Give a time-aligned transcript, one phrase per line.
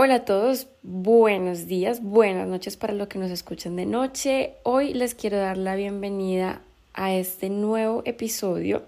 [0.00, 4.54] Hola a todos, buenos días, buenas noches para los que nos escuchan de noche.
[4.62, 6.62] Hoy les quiero dar la bienvenida
[6.94, 8.84] a este nuevo episodio.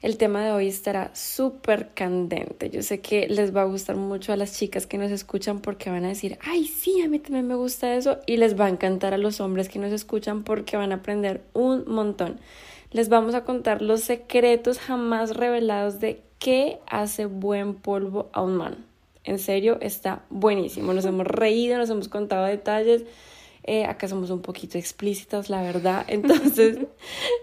[0.00, 2.70] El tema de hoy estará súper candente.
[2.70, 5.90] Yo sé que les va a gustar mucho a las chicas que nos escuchan porque
[5.90, 8.20] van a decir, ay, sí, a mí también me gusta eso.
[8.26, 11.42] Y les va a encantar a los hombres que nos escuchan porque van a aprender
[11.52, 12.40] un montón.
[12.90, 18.56] Les vamos a contar los secretos jamás revelados de qué hace buen polvo a un
[18.56, 18.93] man.
[19.24, 20.92] En serio, está buenísimo.
[20.92, 23.04] Nos hemos reído, nos hemos contado detalles.
[23.62, 26.04] Eh, acá somos un poquito explícitas, la verdad.
[26.08, 26.78] Entonces,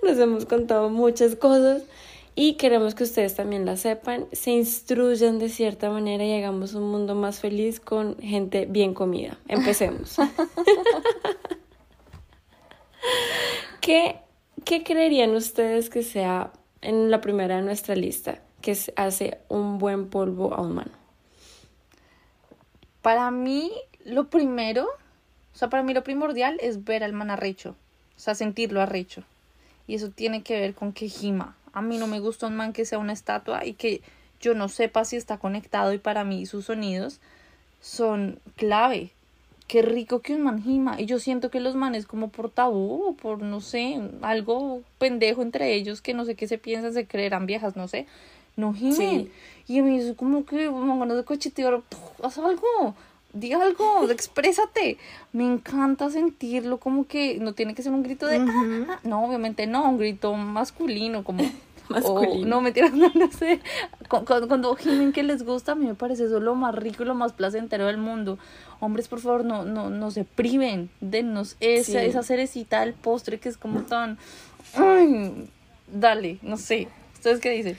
[0.03, 1.83] nos hemos contado muchas cosas
[2.35, 6.89] y queremos que ustedes también la sepan, se instruyan de cierta manera y hagamos un
[6.89, 9.37] mundo más feliz con gente bien comida.
[9.47, 10.15] Empecemos.
[13.81, 14.17] ¿Qué,
[14.63, 20.09] ¿Qué creerían ustedes que sea en la primera de nuestra lista que hace un buen
[20.09, 21.00] polvo a un mano?
[23.01, 23.71] Para mí,
[24.05, 27.75] lo primero, o sea, para mí lo primordial es ver al man arrecho,
[28.15, 29.23] o sea, sentirlo arrecho.
[29.87, 31.55] Y eso tiene que ver con que gima.
[31.73, 34.01] A mí no me gusta un man que sea una estatua y que
[34.39, 37.19] yo no sepa si está conectado y para mí sus sonidos
[37.81, 39.11] son clave.
[39.67, 40.99] Qué rico que un man gima.
[40.99, 45.73] Y yo siento que los manes como por tabú por, no sé, algo pendejo entre
[45.73, 48.05] ellos que no sé qué se piensan, se creerán viejas, no sé
[48.55, 49.31] no gimen.
[49.67, 51.81] Y a mí es como que me ganas de cochetear,
[52.23, 52.95] haz algo,
[53.33, 54.97] diga algo, exprésate.
[55.31, 58.99] Me encanta sentirlo como que no tiene que ser un grito de, ah, ah".
[59.03, 61.43] no, obviamente no, un grito masculino, como...
[61.89, 62.47] masculino.
[62.47, 63.59] no, me tiras, no, no sé.
[64.07, 67.05] Cuando, cuando gimen que les gusta, a mí me parece eso lo más rico y
[67.05, 68.37] lo más placentero del mundo.
[68.79, 73.49] Hombres, por favor, no, no, no se priven, denos esa, esa cerecita del postre que
[73.49, 74.17] es como tan...
[74.73, 75.49] Ay,
[75.87, 76.87] dale, no sé.
[77.13, 77.77] ¿Ustedes qué dicen?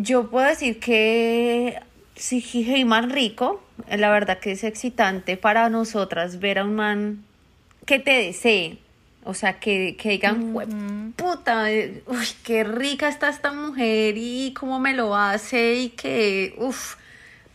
[0.00, 1.80] Yo puedo decir que
[2.14, 3.60] sí, más rico,
[3.90, 7.24] la verdad que es excitante para nosotras ver a un man
[7.84, 8.78] que te desee.
[9.24, 11.66] O sea, que, que digan, puta,
[12.06, 16.94] uy, qué rica está esta mujer y cómo me lo hace y que, uff,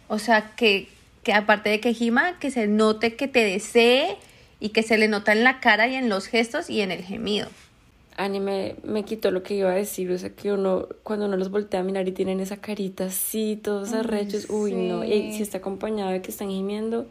[0.09, 0.89] o sea, que,
[1.23, 4.17] que aparte de que gima, que se note que te desee
[4.59, 7.03] y que se le nota en la cara y en los gestos y en el
[7.03, 7.47] gemido.
[8.16, 11.50] Ani me, quitó lo que iba a decir, o sea que uno, cuando uno los
[11.50, 15.59] voltea a mirar y tienen esa carita así, todos arrechos, uy no, y si está
[15.59, 17.07] acompañado de que están gimiendo,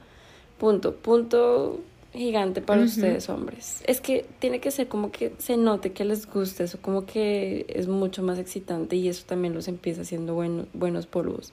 [0.58, 1.80] punto, punto
[2.12, 3.82] gigante para ustedes hombres.
[3.86, 7.66] Es que tiene que ser como que se note que les gusta, eso como que
[7.68, 11.52] es mucho más excitante y eso también los empieza haciendo bueno, buenos polvos.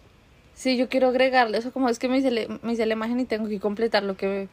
[0.54, 3.26] Sí, yo quiero agregarle eso, como es que me hice, me hice la imagen y
[3.26, 4.50] tengo que completar lo que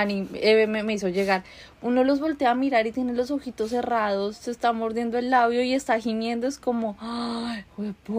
[0.00, 1.42] Ani, Eve me, hizo llegar.
[1.80, 5.62] Uno los voltea a mirar y tiene los ojitos cerrados, se está mordiendo el labio
[5.62, 7.64] y está gimiendo, es como, ay,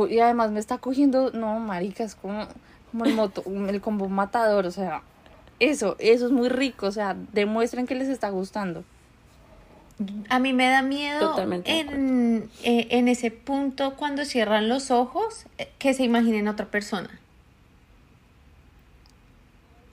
[0.10, 2.48] y además me está cogiendo, no, marica, es como,
[2.92, 5.04] como el, moto, el combo matador, o sea,
[5.60, 8.84] eso, eso es muy rico, o sea, demuestren que les está gustando.
[10.30, 11.36] A mí me da miedo
[11.66, 16.68] en, eh, en ese punto cuando cierran los ojos eh, que se imaginen a otra
[16.68, 17.10] persona.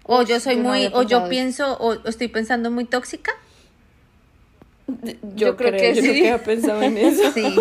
[0.05, 3.33] O yo soy muy, o yo pienso, o estoy pensando muy tóxica.
[5.35, 6.13] Yo, creo, que yo sí.
[6.13, 7.33] Que he pensado en eso.
[7.33, 7.57] Sí.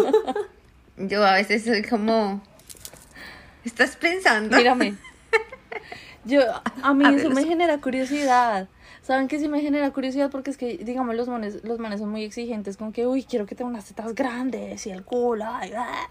[0.97, 2.43] Yo a veces soy como,
[3.63, 4.57] ¿estás pensando?
[4.57, 4.95] Mírame.
[6.25, 6.41] Yo,
[6.81, 8.69] a mí eso me genera curiosidad.
[9.01, 10.31] ¿Saben que sí me genera curiosidad?
[10.31, 13.45] Porque es que, digamos, los manes, los manes son muy exigentes con que, uy, quiero
[13.45, 16.07] que tenga unas tetas grandes y el culo, ay, ah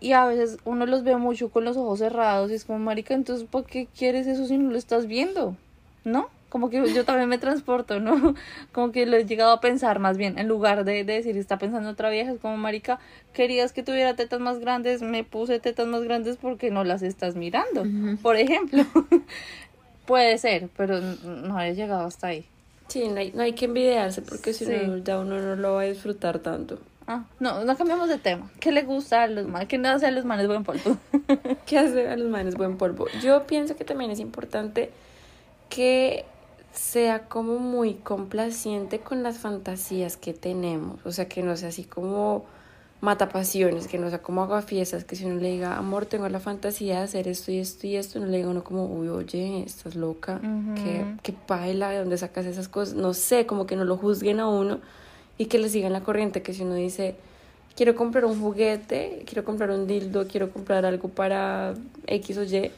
[0.00, 3.14] y a veces uno los ve mucho con los ojos cerrados y es como, marica,
[3.14, 5.56] entonces, ¿por qué quieres eso si no lo estás viendo?
[6.04, 6.28] ¿No?
[6.48, 8.34] Como que yo también me transporto, ¿no?
[8.72, 11.90] Como que lo he llegado a pensar más bien, en lugar de, decir, está pensando
[11.90, 12.98] otra vieja, es como, marica,
[13.32, 17.36] querías que tuviera tetas más grandes, me puse tetas más grandes porque no las estás
[17.36, 17.84] mirando,
[18.20, 18.84] por ejemplo.
[20.06, 22.44] Puede ser, pero no he llegado hasta ahí.
[22.88, 25.82] Sí, no hay, no hay que envidiarse porque si no, ya uno no lo va
[25.82, 26.80] a disfrutar tanto.
[27.12, 28.48] Ah, no, no cambiamos de tema.
[28.60, 29.66] ¿Qué le gusta a los manes?
[29.66, 30.96] ¿Qué hace a los manes buen polvo?
[31.66, 33.06] ¿Qué hace a los manes buen polvo?
[33.20, 34.92] Yo pienso que también es importante
[35.68, 36.24] que
[36.72, 41.04] sea como muy complaciente con las fantasías que tenemos.
[41.04, 42.44] O sea, que no sea así como
[43.00, 46.38] mata pasiones, que no sea como aguafiestas, que si uno le diga, amor, tengo la
[46.38, 49.64] fantasía de hacer esto y esto y esto, no le diga uno como, uy, oye,
[49.64, 50.40] estás loca,
[50.76, 54.38] que qué, baila, de dónde sacas esas cosas, no sé, como que no lo juzguen
[54.38, 54.80] a uno
[55.40, 57.14] y que le sigan la corriente, que si uno dice,
[57.74, 61.72] quiero comprar un juguete, quiero comprar un dildo, quiero comprar algo para
[62.06, 62.70] X o Y,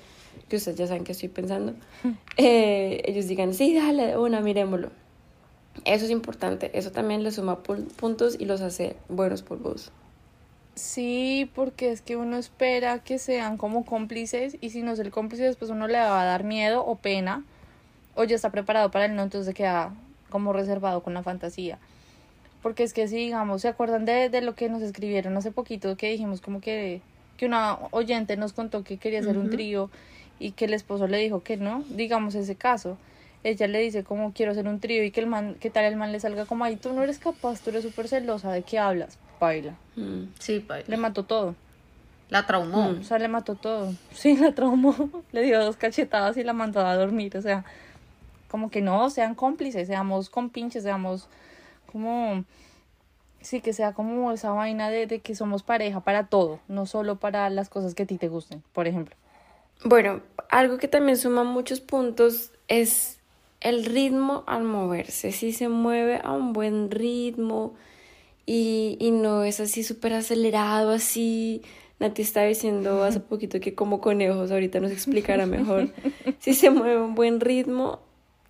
[0.48, 1.74] que ustedes ya saben que estoy pensando,
[2.36, 4.90] eh, ellos digan, sí, dale, una, miremoslo.
[5.84, 9.90] Eso es importante, eso también le suma puntos y los hace buenos por vos.
[10.76, 15.10] Sí, porque es que uno espera que sean como cómplices y si no es el
[15.10, 17.42] cómplice después uno le va a dar miedo o pena
[18.14, 19.92] o ya está preparado para el no, entonces queda
[20.30, 21.80] como reservado con la fantasía.
[22.62, 25.96] Porque es que si digamos, ¿se acuerdan de, de lo que nos escribieron hace poquito
[25.96, 27.00] que dijimos como que,
[27.36, 29.90] que una oyente nos contó que quería hacer un trío
[30.38, 31.84] y que el esposo le dijo que no?
[31.90, 32.96] Digamos ese caso
[33.44, 35.96] ella le dice como quiero hacer un trío y que el man, que tal el
[35.96, 38.78] man le salga como ahí, tú no eres capaz, tú eres súper celosa, ¿de qué
[38.78, 39.18] hablas?
[39.40, 39.74] Baila.
[39.96, 40.24] Mm.
[40.38, 40.86] Sí, baila.
[40.88, 41.54] Le mató todo.
[42.28, 42.90] La traumó.
[43.00, 43.92] O sea, le mató todo.
[44.12, 44.94] Sí, la traumó.
[45.32, 47.36] le dio dos cachetadas y la mandó a dormir.
[47.36, 47.64] O sea,
[48.48, 51.28] como que no, sean cómplices, seamos compinches, seamos
[51.92, 52.44] como...
[53.40, 57.18] Sí, que sea como esa vaina de, de que somos pareja para todo, no solo
[57.18, 59.16] para las cosas que a ti te gusten, por ejemplo.
[59.84, 63.18] Bueno, algo que también suma muchos puntos es
[63.60, 65.32] el ritmo al moverse.
[65.32, 67.74] Si se mueve a un buen ritmo
[68.46, 71.62] y, y no es así súper acelerado, así.
[71.98, 75.90] Nati estaba diciendo hace poquito que como conejos, ahorita nos explicará mejor.
[76.38, 78.00] si se mueve a un buen ritmo,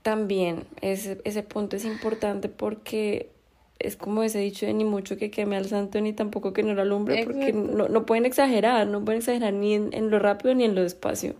[0.03, 3.31] también ese, ese punto es importante porque
[3.79, 6.75] es como ese dicho de ni mucho que queme al santo ni tampoco que no
[6.75, 10.55] lo alumbre, porque no, no, pueden exagerar, no pueden exagerar ni en, en, lo rápido
[10.55, 11.35] ni en lo despacio.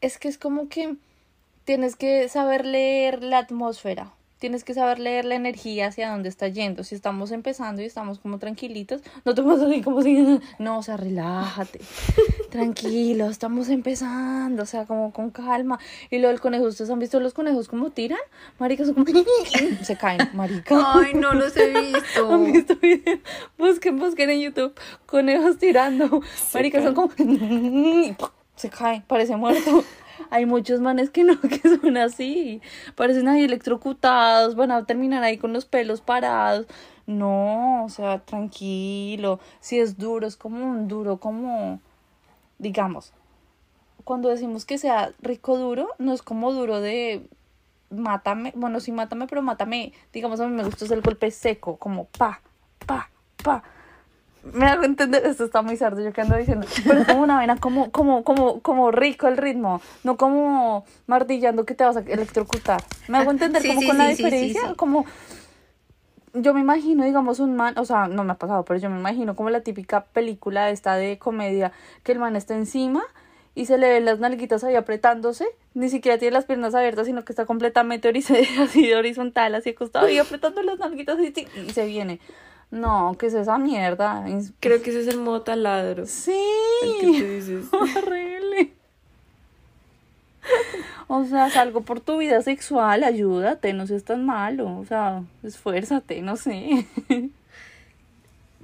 [0.00, 0.96] Es que es como que
[1.64, 4.12] tienes que saber leer la atmósfera,
[4.44, 6.84] tienes que saber leer la energía hacia dónde está yendo.
[6.84, 10.82] Si estamos empezando y estamos como tranquilitos, no te vas así como si, no, o
[10.82, 11.80] sea, relájate,
[12.50, 15.78] tranquilo, estamos empezando, o sea, como con calma.
[16.10, 18.18] Y lo del conejo, ¿ustedes han visto los conejos como tiran?
[18.58, 19.06] Maricas, como
[19.82, 20.92] se caen, marica.
[20.92, 22.30] Ay, no los he visto.
[22.30, 23.20] ¿Han visto videos?
[23.56, 26.20] Busquen, busquen en YouTube, conejos tirando.
[26.52, 27.08] Maricas, son como,
[28.56, 29.82] se caen, parece muerto.
[30.30, 32.60] Hay muchos manes que no, que son así.
[32.96, 36.66] Parecen ahí electrocutados, van a terminar ahí con los pelos parados.
[37.06, 39.40] No, o sea, tranquilo.
[39.60, 41.80] Si es duro, es como un duro, como,
[42.58, 43.12] digamos,
[44.04, 47.28] cuando decimos que sea rico duro, no es como duro de
[47.90, 52.06] mátame, bueno, sí mátame, pero mátame, digamos, a mí me gusta el golpe seco, como
[52.06, 52.40] pa,
[52.86, 53.10] pa,
[53.42, 53.62] pa
[54.52, 57.38] me hago entender, esto está muy sardo, yo que ando diciendo, pero es como una
[57.38, 62.00] vena, como, como, como, como rico el ritmo, no como martillando que te vas a
[62.00, 62.82] electrocutar.
[63.08, 65.06] Me hago entender como con la diferencia, como
[66.34, 68.98] yo me imagino, digamos, un man, o sea, no me ha pasado, pero yo me
[68.98, 73.04] imagino como la típica película esta de comedia, que el man está encima
[73.54, 77.24] y se le ven las nalguitas ahí apretándose, ni siquiera tiene las piernas abiertas, sino
[77.24, 78.08] que está completamente
[78.60, 82.20] así de horizontal, así acostado y apretando las nalguitas y, y se viene.
[82.74, 84.24] No, ¿qué es esa mierda?
[84.58, 86.06] Creo que ese es el modo taladro.
[86.06, 86.34] Sí.
[86.82, 87.66] El que tú dices.
[87.72, 88.72] Horrible.
[91.06, 94.76] O sea, salgo por tu vida sexual, ayúdate, no seas tan malo.
[94.76, 96.86] O sea, esfuérzate, no sé.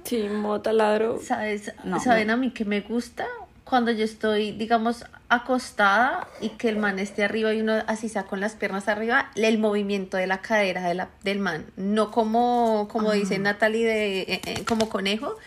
[0.03, 1.19] Sí, modo taladro.
[1.21, 1.71] ¿Sabes?
[2.03, 3.25] ¿Saben a mí que me gusta?
[3.71, 8.23] Cuando yo estoy, digamos, acostada y que el man esté arriba y uno así sea
[8.23, 12.89] con las piernas arriba, el movimiento de la cadera de la, del man, no como,
[12.91, 15.37] como dice Natalie, de, eh, eh, como conejo,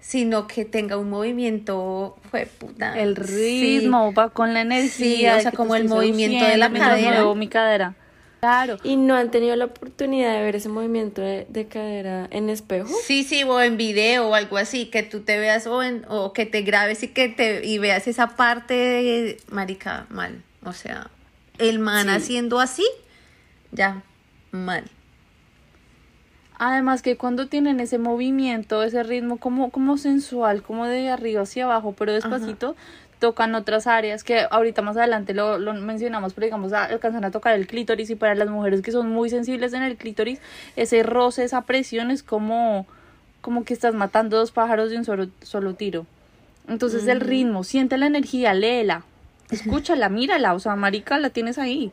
[0.00, 3.00] sino que tenga un movimiento, fue puta.
[3.00, 5.38] El ritmo, va con la energía.
[5.38, 7.24] o sea, como el movimiento de la cadera.
[7.34, 7.94] mi cadera.
[8.42, 8.78] Claro.
[8.82, 12.88] ¿Y no han tenido la oportunidad de ver ese movimiento de, cadera en espejo?
[13.06, 16.32] Sí, sí, o en video o algo así, que tú te veas o, en, o
[16.32, 20.42] que te grabes y que te y veas esa parte de marica mal.
[20.64, 21.08] O sea,
[21.58, 22.84] el man haciendo así,
[23.70, 24.02] ya,
[24.50, 24.90] mal.
[26.58, 31.66] Además que cuando tienen ese movimiento, ese ritmo como, como sensual, como de arriba hacia
[31.66, 32.74] abajo, pero despacito,
[33.22, 37.54] tocan otras áreas que ahorita más adelante lo, lo mencionamos, pero digamos, alcanzan a tocar
[37.54, 40.40] el clítoris y para las mujeres que son muy sensibles en el clítoris,
[40.74, 42.84] ese roce, esa presión es como,
[43.40, 46.04] como que estás matando dos pájaros de un solo, solo tiro.
[46.66, 49.04] Entonces el ritmo, siente la energía, léela,
[49.52, 51.92] escúchala, mírala, o sea, marica, la tienes ahí.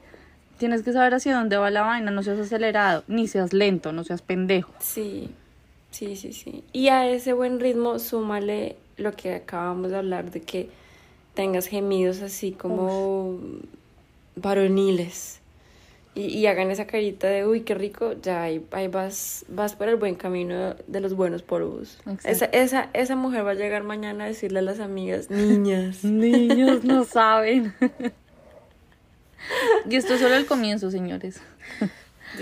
[0.57, 4.03] Tienes que saber hacia dónde va la vaina, no seas acelerado, ni seas lento, no
[4.03, 4.73] seas pendejo.
[4.79, 5.29] Sí,
[5.91, 6.63] sí, sí, sí.
[6.73, 10.78] Y a ese buen ritmo súmale lo que acabamos de hablar de que
[11.39, 13.39] tengas gemidos así como
[14.35, 15.39] varoniles
[16.13, 20.15] y, hagan esa carita de, uy, qué rico, ya ahí, vas, vas por el buen
[20.15, 21.97] camino de los buenos polvos.
[22.25, 25.99] Esa, esa, esa mujer va a llegar mañana a decirle a las amigas, niñas.
[26.03, 27.73] Niños no saben.
[29.89, 31.39] y esto es solo el comienzo, señores.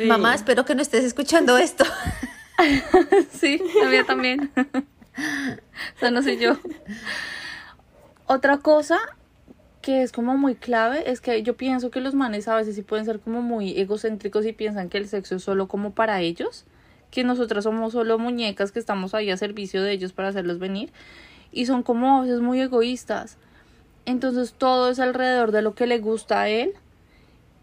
[0.08, 1.86] Mamá, espero que no estés escuchando esto.
[3.32, 4.50] sí, a mí también.
[4.56, 6.58] o sea, no sé yo.
[8.28, 9.00] Otra cosa
[9.82, 12.82] que es como muy clave es que yo pienso que los manes a veces sí
[12.82, 16.66] pueden ser como muy egocéntricos y piensan que el sexo es solo como para ellos,
[17.10, 20.92] que nosotras somos solo muñecas que estamos ahí a servicio de ellos para hacerlos venir
[21.54, 23.38] y son como a veces muy egoístas.
[24.06, 26.74] Entonces todo es alrededor de lo que le gusta a él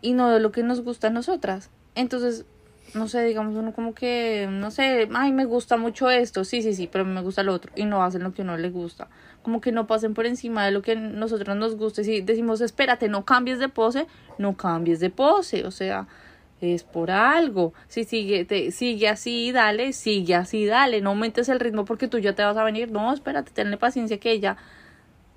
[0.01, 1.69] y no de lo que nos gusta a nosotras.
[1.95, 2.47] Entonces,
[2.95, 6.75] no sé, digamos uno como que, no sé, ay, me gusta mucho esto, sí, sí,
[6.75, 9.09] sí, pero me gusta lo otro y no hacen lo que uno le gusta
[9.45, 12.03] como que no pasen por encima de lo que nosotros nos guste.
[12.03, 14.07] Si decimos, espérate, no cambies de pose,
[14.39, 16.09] no cambies de pose, o sea,
[16.63, 17.75] es por algo.
[17.87, 22.19] Si sigue, te, sigue así, dale, sigue así, dale, no aumentes el ritmo porque tú
[22.19, 22.91] ya te vas a venir.
[22.91, 24.57] No, espérate, tenle paciencia que ella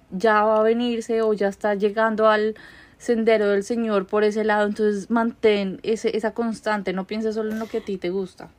[0.09, 2.55] ya va a venirse o ya está llegando al
[2.97, 4.67] sendero del Señor por ese lado.
[4.67, 8.49] Entonces mantén ese, esa constante, no pienses solo en lo que a ti te gusta.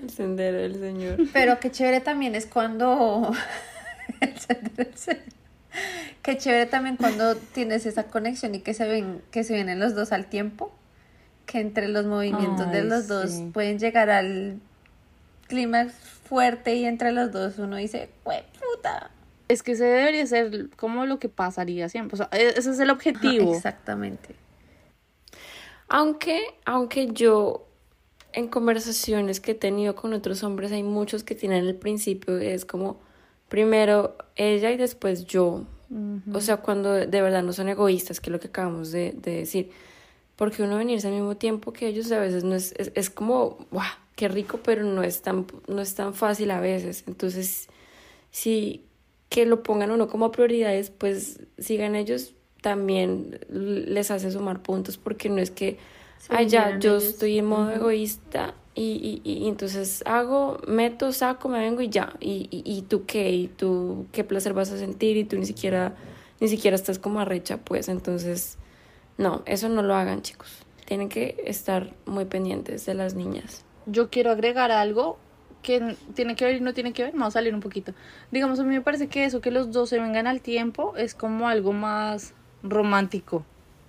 [0.00, 1.18] El sendero del Señor.
[1.32, 3.32] Pero qué chévere también es cuando
[6.22, 9.94] Qué chévere también cuando tienes esa conexión y que se ven, que se vienen los
[9.94, 10.72] dos al tiempo,
[11.46, 14.58] que entre los movimientos de los dos pueden llegar al
[15.46, 19.10] clima fuerte y entre los dos uno dice, puta!
[19.48, 22.14] Es que ese debería ser como lo que pasaría siempre.
[22.14, 23.54] O sea, e-, ese es el objetivo.
[23.54, 24.34] exactamente.
[25.88, 27.66] Aunque, aunque yo
[28.32, 32.64] en conversaciones que he tenido con otros hombres hay muchos que tienen el principio, es
[32.64, 33.00] como
[33.48, 35.64] primero ella y después yo.
[36.34, 39.70] O sea, cuando de verdad no son egoístas, que es lo que acabamos de, decir.
[40.36, 43.88] Porque uno venirse al mismo tiempo que ellos a veces no es, es, como, ¡guau!
[44.14, 44.60] ¡Qué rico!
[44.62, 47.04] Pero no es, tan, no es tan fácil a veces.
[47.06, 47.68] Entonces,
[48.30, 48.84] si
[49.28, 55.28] que lo pongan uno como prioridades, pues sigan ellos, también les hace sumar puntos, porque
[55.28, 55.78] no es que,
[56.28, 61.58] ay, ya, yo estoy en modo egoísta y, y, y, entonces hago, meto, saco, me
[61.58, 62.14] vengo y ya.
[62.20, 65.96] Y, y, tú qué, y tú qué placer vas a sentir y tú ni siquiera,
[66.38, 67.88] ni siquiera estás como arrecha, pues.
[67.88, 68.56] Entonces,
[69.16, 70.48] no, eso no lo hagan, chicos.
[70.84, 73.64] Tienen que estar muy pendientes de las niñas.
[73.86, 75.18] Yo quiero agregar algo
[75.62, 77.92] que tiene que ver y no tiene que ver, vamos a salir un poquito.
[78.30, 81.14] Digamos, a mí me parece que eso, que los dos se vengan al tiempo, es
[81.14, 83.44] como algo más romántico.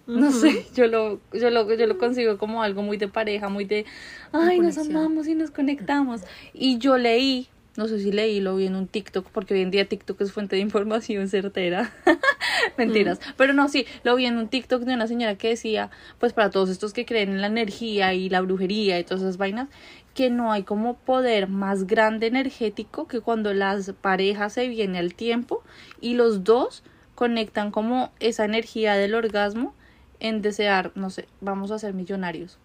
[0.08, 3.66] No sé, yo lo, yo lo, yo lo consigo como algo muy de pareja, muy
[3.66, 3.86] de,
[4.32, 6.22] ay, nos amamos y nos conectamos.
[6.52, 7.48] Y yo leí,
[7.78, 10.32] no sé si leí, lo vi en un TikTok, porque hoy en día TikTok es
[10.32, 11.94] fuente de información certera.
[12.78, 13.20] Mentiras.
[13.20, 13.34] Mm.
[13.38, 16.50] Pero no, sí, lo vi en un TikTok de una señora que decía, pues para
[16.50, 19.70] todos estos que creen en la energía y la brujería y todas esas vainas,
[20.14, 25.14] que no hay como poder más grande energético que cuando las parejas se vienen al
[25.14, 25.64] tiempo
[26.02, 26.84] y los dos
[27.16, 29.74] conectan como esa energía del orgasmo
[30.20, 32.58] en desear, no sé, vamos a ser millonarios.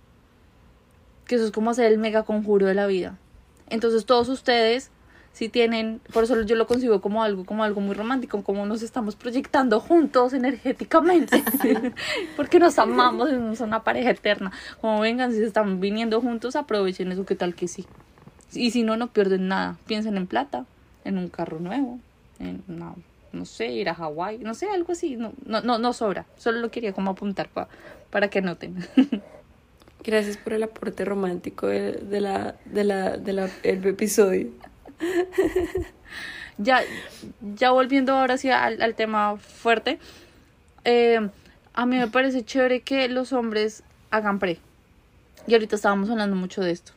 [1.27, 3.19] Que eso es como hacer el mega conjuro de la vida.
[3.69, 4.91] Entonces todos ustedes
[5.35, 8.83] si tienen, por eso yo lo consigo como algo, como algo muy romántico, como nos
[8.83, 11.43] estamos proyectando juntos energéticamente,
[12.37, 14.53] porque nos amamos, somos una pareja eterna.
[14.81, 17.85] Como vengan, si están viniendo juntos, aprovechen eso, que tal que sí.
[18.53, 19.77] Y si no, no pierden nada.
[19.87, 20.67] Piensen en plata,
[21.05, 21.99] en un carro nuevo,
[22.39, 22.95] en una
[23.33, 26.61] no sé, ir a Hawái, no sé, algo así, no, no, no, no sobra, solo
[26.61, 27.49] lo quería como apuntar
[28.11, 28.77] para que noten.
[30.05, 34.51] Gracias por el aporte romántico de, la, de la, de la, el episodio.
[36.59, 36.83] ya,
[37.55, 39.99] ya volviendo ahora sí al, al tema fuerte,
[40.85, 41.29] eh,
[41.73, 44.59] a mí me parece chévere que los hombres hagan pre.
[45.47, 46.93] Y ahorita estábamos hablando mucho de esto.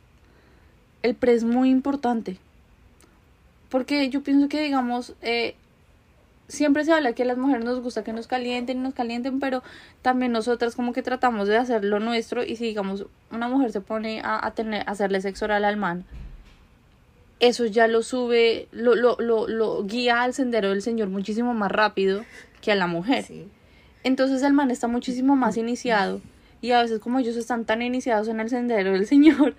[1.02, 2.38] El pre es muy importante.
[3.68, 5.54] Porque yo pienso que, digamos, eh,
[6.48, 9.38] siempre se habla que a las mujeres nos gusta que nos calienten y nos calienten,
[9.38, 9.62] pero
[10.02, 13.82] también nosotras como que tratamos de hacer lo nuestro y si digamos una mujer se
[13.82, 14.52] pone a, a
[14.86, 16.04] hacerle sexo oral al man,
[17.40, 21.70] eso ya lo sube, lo, lo, lo, lo, guía al sendero del Señor muchísimo más
[21.70, 22.24] rápido
[22.60, 23.26] que a la mujer.
[24.02, 26.20] Entonces el man está muchísimo más iniciado
[26.60, 29.54] y a veces como ellos están tan iniciados en el sendero del Señor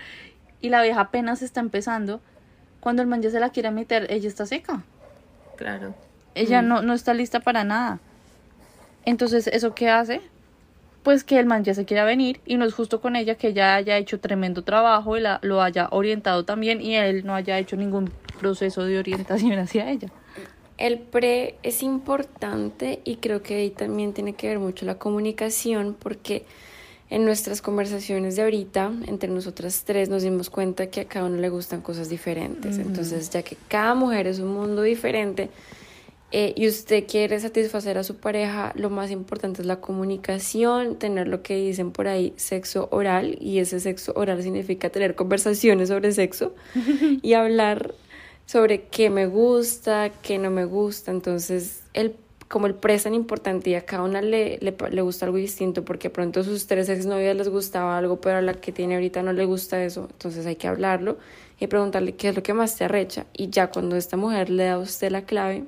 [0.61, 2.21] y la vieja apenas está empezando,
[2.79, 4.83] cuando el man ya se la quiere meter, ella está seca.
[5.55, 5.95] Claro.
[6.35, 6.67] Ella mm.
[6.67, 7.99] no, no está lista para nada.
[9.05, 10.21] Entonces, ¿eso qué hace?
[11.03, 13.49] Pues que el man ya se quiera venir y no es justo con ella que
[13.49, 17.57] ella haya hecho tremendo trabajo y la, lo haya orientado también y él no haya
[17.57, 20.09] hecho ningún proceso de orientación hacia ella.
[20.77, 25.95] El pre es importante y creo que ahí también tiene que ver mucho la comunicación
[25.97, 26.45] porque
[27.09, 31.37] en nuestras conversaciones de ahorita, entre nosotras tres, nos dimos cuenta que a cada uno
[31.37, 32.77] le gustan cosas diferentes.
[32.77, 35.49] Entonces, ya que cada mujer es un mundo diferente
[36.31, 41.27] eh, y usted quiere satisfacer a su pareja, lo más importante es la comunicación, tener
[41.27, 46.11] lo que dicen por ahí, sexo oral, y ese sexo oral significa tener conversaciones sobre
[46.11, 46.53] sexo
[47.21, 47.95] y hablar
[48.45, 51.11] sobre qué me gusta, qué no me gusta.
[51.11, 52.15] Entonces, el
[52.47, 55.85] como el pre es tan importante y a cada una le, le, gusta algo distinto,
[55.85, 59.21] porque pronto a sus tres exnovias les gustaba algo, pero a la que tiene ahorita
[59.21, 61.19] no le gusta eso, entonces hay que hablarlo
[61.59, 63.27] y preguntarle qué es lo que más te arrecha.
[63.33, 65.65] Y ya cuando esta mujer le da a usted la clave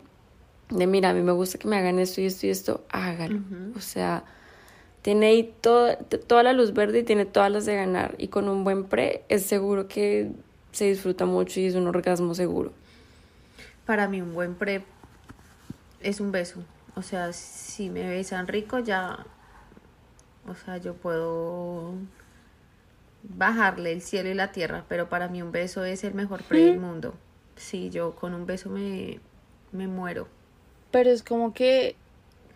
[0.72, 3.42] de, mira, a mí me gusta que me hagan esto y esto y esto, hágalo.
[3.76, 4.24] O sea,
[5.02, 8.16] tiene ahí todo, toda la luz verde y tiene todas las de ganar.
[8.18, 10.32] Y con un buen pre es seguro que
[10.72, 12.72] se disfruta mucho y es un orgasmo seguro.
[13.86, 14.84] Para mí un buen pre
[16.02, 16.64] es un beso.
[16.96, 19.26] O sea, si me besan rico ya,
[20.48, 21.96] o sea, yo puedo
[23.24, 26.66] bajarle el cielo y la tierra, pero para mí un beso es el mejor pre
[26.66, 27.14] del mundo.
[27.56, 29.20] Sí, yo con un beso me,
[29.72, 30.28] me muero.
[30.92, 31.96] Pero es como que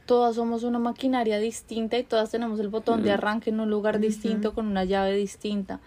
[0.05, 3.99] todas somos una maquinaria distinta y todas tenemos el botón de arranque en un lugar
[3.99, 5.79] distinto con una llave distinta.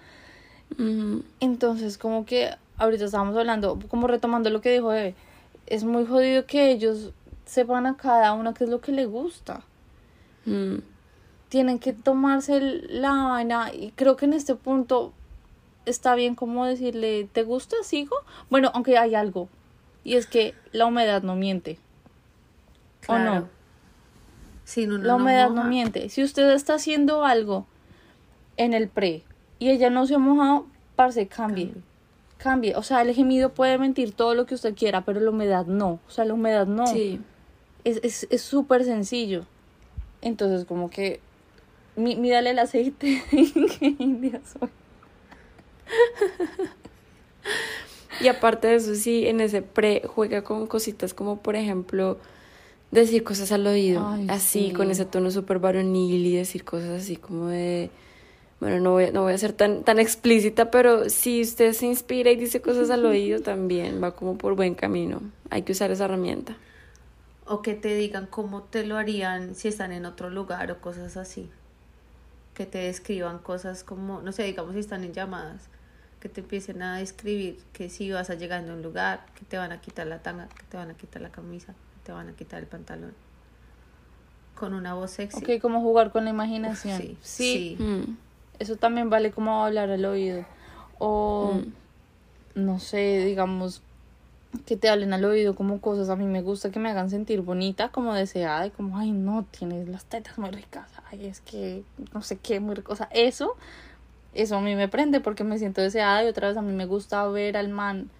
[1.40, 5.14] Entonces, como que ahorita estábamos hablando, como retomando lo que dijo Eve,
[5.66, 7.12] es muy jodido que ellos
[7.44, 9.62] sepan a cada una qué es lo que le gusta.
[10.44, 10.78] Mm.
[11.48, 15.12] Tienen que tomarse la vaina y creo que en este punto
[15.86, 17.76] está bien como decirle, ¿te gusta?
[17.82, 18.16] ¿Sigo?
[18.50, 19.48] Bueno, aunque hay algo.
[20.04, 21.78] Y es que la humedad no miente.
[23.06, 23.48] ¿O no?
[24.76, 26.08] la humedad no, miente.
[26.10, 27.66] Si usted está haciendo algo
[28.56, 29.22] en el pre
[29.58, 31.72] y ella no se ha mojado, parce, cambie.
[32.36, 32.76] cambie.
[32.76, 36.00] O sea, el gemido puede mentir todo lo que usted quiera, pero la humedad no.
[36.06, 36.86] O sea, la humedad no.
[36.86, 37.20] Sí
[37.84, 39.44] es súper es, sencillo.
[40.20, 41.20] Entonces, como que,
[41.96, 44.68] mírale el aceite, qué india soy.
[48.20, 52.18] y aparte de eso, sí, en ese pre juega con cositas como, por ejemplo,
[52.90, 57.48] decir cosas al oído, así, con ese tono súper varonil y decir cosas así como
[57.48, 57.90] de...
[58.60, 62.32] Bueno, no voy, no voy a ser tan, tan explícita, pero si usted se inspira
[62.32, 65.20] y dice cosas al oído, también va como por buen camino.
[65.50, 66.56] Hay que usar esa herramienta
[67.48, 71.16] o que te digan cómo te lo harían si están en otro lugar o cosas
[71.16, 71.50] así.
[72.54, 75.68] Que te describan cosas como, no sé, digamos si están en llamadas,
[76.20, 79.56] que te empiecen a describir que si vas a llegar a un lugar, que te
[79.56, 82.28] van a quitar la tanga, que te van a quitar la camisa, que te van
[82.28, 83.14] a quitar el pantalón.
[84.54, 85.38] Con una voz sexy.
[85.38, 87.00] Ok, como jugar con la imaginación.
[87.00, 87.18] sí.
[87.22, 87.76] sí.
[87.78, 88.16] Mm.
[88.58, 90.44] Eso también vale como hablar al oído.
[90.98, 91.60] O,
[92.56, 92.62] mm.
[92.64, 93.82] no sé, digamos,
[94.66, 96.08] que te hablen al oído como cosas.
[96.08, 99.44] A mí me gusta que me hagan sentir bonita, como deseada, y como, ay, no,
[99.44, 102.92] tienes las tetas muy ricas, ay, es que no sé qué, muy rico.
[102.92, 103.56] O sea, eso,
[104.34, 106.86] eso a mí me prende porque me siento deseada y otra vez a mí me
[106.86, 108.10] gusta ver al man.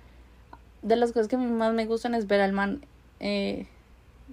[0.83, 2.81] De las cosas que a mí más me gustan es ver al man,
[3.21, 3.66] eh,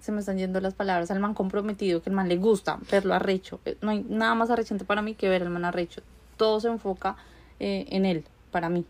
[0.01, 3.13] se me están yendo las palabras, al man comprometido, que el man le gusta verlo
[3.13, 3.59] arrecho.
[3.65, 6.01] Eh, no hay nada más arrechante para mí que ver al man arrecho.
[6.37, 7.15] Todo se enfoca
[7.59, 8.85] eh, en él, para mí.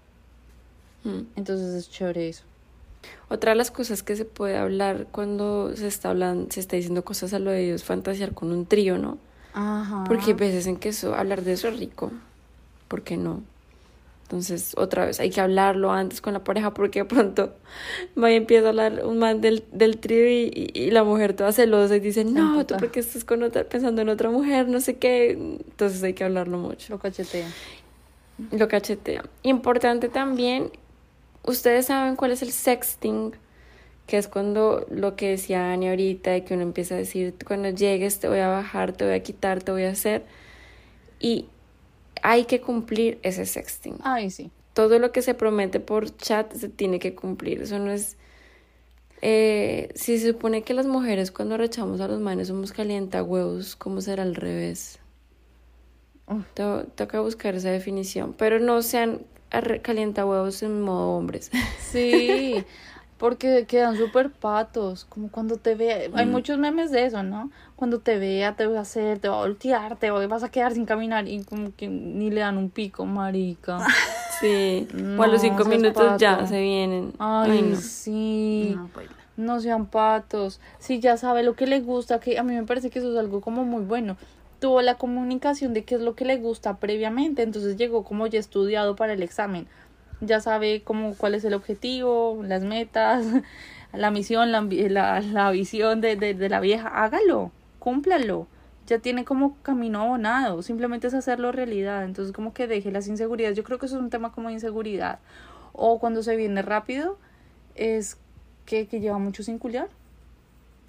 [1.04, 1.21] Mm.
[1.36, 2.43] Entonces es chévere eso.
[3.30, 7.04] Otra de las cosas que se puede hablar cuando se está hablando, se está diciendo
[7.04, 9.17] cosas a lo de Dios, fantasear con un trío, ¿no?
[9.54, 10.04] Ajá.
[10.08, 12.12] Porque hay veces en que eso, hablar de eso es rico.
[12.88, 13.43] ¿Por qué no?
[14.24, 17.54] Entonces, otra vez, hay que hablarlo antes con la pareja porque de pronto
[18.21, 21.52] va y empieza a hablar un man del, del trío y, y, la mujer toda
[21.52, 24.98] celosa y dice, no, tú porque estás con otra, pensando en otra mujer, no sé
[24.98, 25.32] qué.
[25.32, 26.93] Entonces hay que hablarlo mucho.
[26.93, 27.48] Lo cachetea.
[28.52, 29.24] Lo cachetea.
[29.43, 30.71] Importante también
[31.48, 33.34] Ustedes saben cuál es el sexting,
[34.08, 38.19] que es cuando lo que decía Ani ahorita, que uno empieza a decir, cuando llegues
[38.19, 40.26] te voy a bajar, te voy a quitar, te voy a hacer.
[41.19, 41.45] Y
[42.25, 43.97] hay que cumplir ese sexting.
[44.03, 44.49] Ay, sí.
[44.73, 47.61] Todo lo que se promete por chat se tiene que cumplir.
[47.61, 48.17] Eso no es...
[49.21, 53.75] Eh, si se supone que las mujeres cuando rechamos a los manes somos calienta huevos,
[53.75, 54.99] ¿cómo será al revés?
[56.95, 58.33] Toca buscar esa definición.
[58.33, 59.21] Pero no sean
[59.83, 61.51] calienta huevos en modo hombres.
[61.91, 62.55] Sí,
[63.17, 66.30] porque quedan súper patos, como cuando te vea, hay mm.
[66.30, 67.49] muchos memes de eso, ¿no?
[67.75, 70.73] Cuando te vea, te voy a hacer, te va a voltear, te vas a quedar
[70.73, 73.80] sin caminar y como que ni le dan un pico, marica.
[74.41, 74.86] Sí,
[75.17, 77.13] o a los cinco minutos ya se vienen.
[77.19, 77.78] Ay, no.
[77.78, 78.78] sí.
[79.38, 80.60] No, sean patos.
[80.78, 83.17] Sí, ya sabe lo que le gusta, que a mí me parece que eso es
[83.17, 84.17] algo como muy bueno
[84.60, 88.39] tuvo la comunicación de qué es lo que le gusta previamente, entonces llegó como ya
[88.39, 89.67] estudiado para el examen.
[90.21, 93.25] Ya sabe cómo cuál es el objetivo, las metas,
[93.93, 94.62] la misión, la,
[95.21, 96.88] la, visión de, de, la vieja.
[96.88, 98.47] Hágalo, cúmplalo.
[98.88, 103.58] ya tiene como camino abonado, simplemente es hacerlo realidad, entonces como que deje las inseguridades,
[103.58, 105.19] yo creo que eso es un tema como de inseguridad,
[105.73, 107.17] o cuando se viene rápido,
[107.75, 108.17] es
[108.65, 109.89] que, que lleva mucho sin culiar,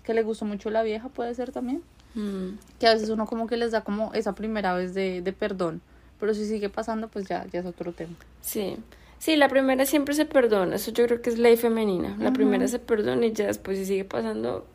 [0.05, 1.83] que le gustó mucho la vieja, puede ser también,
[2.15, 2.59] Mm.
[2.81, 5.83] que a veces uno como que les da como esa primera vez de, de perdón,
[6.19, 8.15] pero si sigue pasando, pues ya, ya es otro tema.
[8.41, 8.77] Sí.
[9.19, 12.17] Sí, la primera siempre se perdona, eso yo creo que es ley femenina.
[12.21, 14.67] La primera se perdona y ya después si sigue pasando,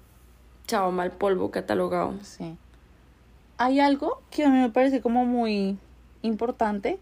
[0.68, 2.16] chao, mal polvo catalogado.
[2.24, 2.58] Sí.
[3.58, 5.78] Hay algo que a mí me parece como muy
[6.24, 7.00] importante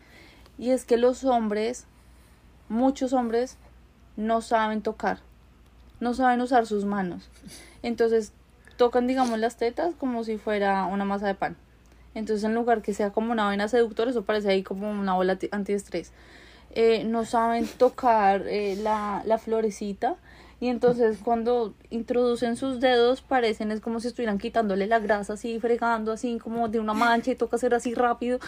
[0.57, 1.85] y es que los hombres,
[2.67, 3.57] muchos hombres,
[4.17, 5.19] no saben tocar,
[6.01, 7.29] no saben usar sus manos.
[7.81, 8.33] Entonces
[8.75, 11.55] tocan, digamos, las tetas como si fuera una masa de pan.
[12.15, 15.37] Entonces en lugar que sea como una vena seductora, eso parece ahí como una bola
[15.37, 16.11] ti- antiestrés.
[16.71, 20.17] Eh, no saben tocar eh, la, la florecita
[20.59, 25.59] y entonces cuando introducen sus dedos parecen es como si estuvieran quitándole la grasa así,
[25.59, 28.39] fregando así como de una mancha y toca hacer así rápido.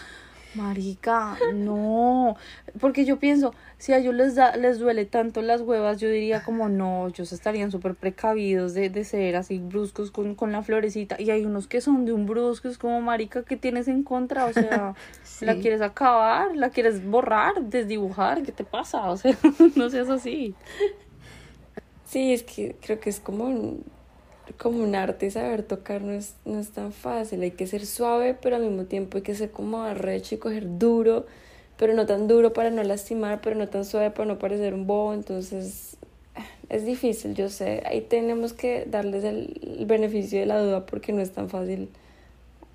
[0.54, 2.36] Marica, no,
[2.78, 6.42] porque yo pienso, si a ellos les da, les duele tanto las huevas, yo diría
[6.44, 11.16] como no, ellos estarían súper precavidos de, de ser así bruscos con, con la florecita,
[11.18, 14.44] y hay unos que son de un brusco, es como marica, ¿qué tienes en contra?
[14.44, 14.94] O sea,
[15.40, 16.54] ¿la quieres acabar?
[16.54, 17.62] ¿La quieres borrar?
[17.62, 18.42] ¿Desdibujar?
[18.42, 19.10] ¿Qué te pasa?
[19.10, 19.36] O sea,
[19.76, 20.54] no seas así.
[22.04, 23.84] Sí, es que creo que es como un,
[24.58, 27.42] como un arte saber tocar, no es, no es tan fácil.
[27.42, 30.78] Hay que ser suave, pero al mismo tiempo hay que ser como arrecho y coger
[30.78, 31.26] duro,
[31.76, 34.86] pero no tan duro para no lastimar, pero no tan suave para no parecer un
[34.86, 35.14] bobo.
[35.14, 35.96] Entonces,
[36.68, 37.82] es difícil, yo sé.
[37.86, 41.88] Ahí tenemos que darles el, el beneficio de la duda porque no es tan fácil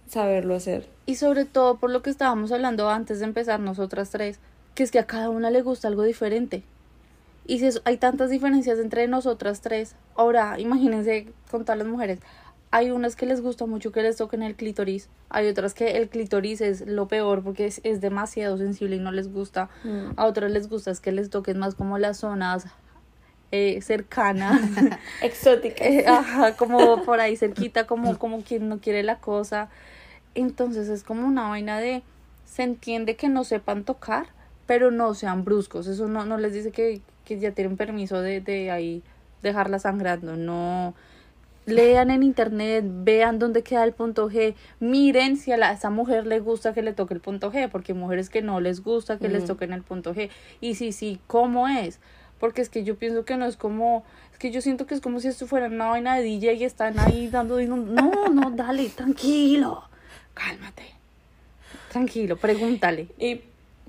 [0.08, 0.88] saberlo hacer.
[1.06, 4.40] Y sobre todo por lo que estábamos hablando antes de empezar nosotras tres,
[4.76, 6.64] que es que a cada una le gusta algo diferente.
[7.48, 12.20] Y si hay tantas diferencias entre nosotras tres, ahora imagínense con todas las mujeres,
[12.70, 16.10] hay unas que les gusta mucho que les toquen el clítoris, hay otras que el
[16.10, 20.12] clítoris es lo peor porque es, es demasiado sensible y no les gusta, Mm.
[20.18, 22.66] a otras les gusta es que les toquen más como las zonas
[23.54, 24.60] eh, cercanas.
[25.22, 25.86] Exótica.
[25.86, 29.70] Eh, ajá, como por ahí cerquita, como, como quien no quiere la cosa.
[30.36, 32.04] Entonces es como una vaina de,
[32.46, 34.28] se entiende que no sepan tocar,
[34.66, 35.88] pero no sean bruscos.
[35.88, 39.04] Eso no, no les dice que, que ya tienen permiso de, de ahí
[39.44, 40.38] dejarla sangrando.
[40.38, 40.96] No.
[41.66, 45.90] Lean en internet, vean dónde queda el punto G, miren si a, la, a esa
[45.90, 48.82] mujer le gusta que le toque el punto G, porque hay mujeres que no les
[48.82, 50.30] gusta que les toquen el punto G.
[50.62, 52.00] Y sí, sí, ¿cómo es?
[52.40, 55.02] Porque es que yo pienso que no es como, es que yo siento que es
[55.02, 58.52] como si esto fuera una vaina de DJ y están ahí dando, no, no, no,
[58.52, 59.84] dale, tranquilo,
[60.34, 60.84] cálmate,
[61.92, 63.10] tranquilo, pregúntale.
[63.20, 63.42] Y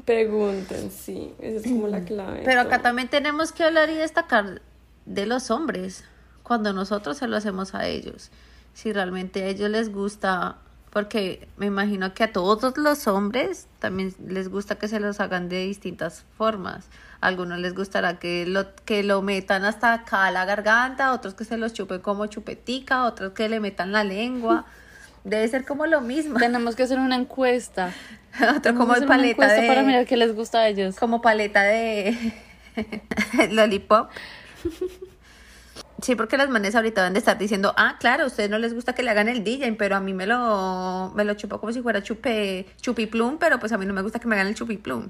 [0.04, 2.42] pregunten, sí, esa es como la clave.
[2.44, 4.62] Pero acá también tenemos que hablar y destacar
[5.06, 6.04] de los hombres,
[6.42, 8.30] cuando nosotros se lo hacemos a ellos.
[8.74, 10.56] Si realmente a ellos les gusta,
[10.90, 15.48] porque me imagino que a todos los hombres también les gusta que se los hagan
[15.48, 16.88] de distintas formas.
[17.20, 21.34] A algunos les gustará que lo, que lo metan hasta acá a la garganta, otros
[21.34, 24.64] que se los chupen como chupetica, otros que le metan la lengua.
[25.28, 26.38] Debe ser como lo mismo.
[26.38, 27.92] Tenemos que hacer una encuesta.
[28.56, 29.68] Otro como hacer una paleta encuesta de...
[29.68, 30.96] para mirar qué les gusta a ellos.
[30.96, 32.16] como paleta de
[33.50, 34.10] lollipop.
[36.00, 38.72] Sí, porque las manes ahorita van de estar diciendo, ah, claro, a ustedes no les
[38.72, 41.72] gusta que le hagan el DJ, pero a mí me lo, me lo chupo como
[41.72, 44.54] si fuera chupe, chupiplum, pero pues a mí no me gusta que me hagan el
[44.54, 45.08] chupiplum.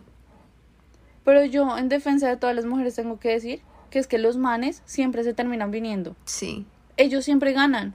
[1.24, 4.38] Pero yo, en defensa de todas las mujeres, tengo que decir que es que los
[4.38, 6.16] manes siempre se terminan viniendo.
[6.24, 6.66] Sí.
[6.96, 7.94] ellos siempre ganan.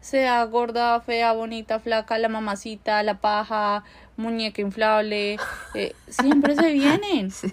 [0.00, 3.84] Sea gorda, fea, bonita, flaca, la mamacita, la paja,
[4.16, 5.38] muñeca inflable,
[5.74, 7.30] eh, siempre se vienen.
[7.40, 7.52] Sí.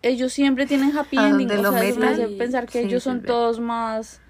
[0.00, 1.50] Ellos siempre tienen happy ending.
[1.50, 4.20] O sea, eso me hace pensar que Sí, ellos son todos más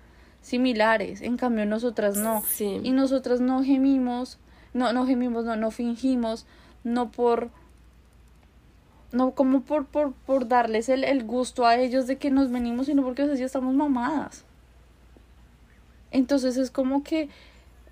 [0.41, 1.21] similares.
[1.21, 2.43] En cambio, nosotras no.
[2.49, 2.81] Sí.
[2.83, 4.39] Y nosotras no gemimos,
[4.73, 6.47] no, no gemimos, no, no fingimos,
[6.85, 7.51] no por
[9.13, 12.87] no como por, por, por darles el, el gusto a ellos de que nos venimos,
[12.87, 14.45] sino porque a veces ya estamos mamadas.
[16.11, 17.29] Entonces es como que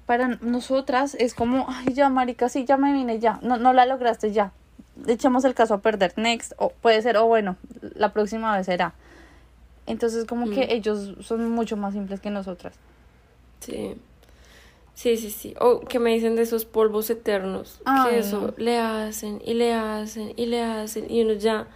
[0.07, 3.87] para nosotras es como, ay, ya, marica, sí, ya me vine, ya, no, no la
[3.87, 4.53] lograste, ya.
[5.07, 7.57] Echamos el caso a perder, next, o puede ser, o bueno,
[7.95, 8.95] la próxima vez será.
[9.87, 10.71] Entonces como que Mm.
[10.71, 12.75] ellos son mucho más simples que nosotras.
[13.61, 13.97] Sí.
[14.95, 15.55] Sí, sí, sí.
[15.61, 17.81] O que me dicen de esos polvos eternos.
[17.85, 21.11] Ay, que eso le hacen y le hacen y le hacen.
[21.11, 21.67] Y uno ya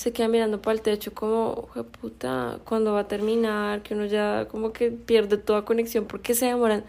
[0.00, 3.82] se queda mirando para el techo como, "Jue puta, ¿cuándo va a terminar?
[3.82, 6.84] Que uno ya como que pierde toda conexión porque se demoran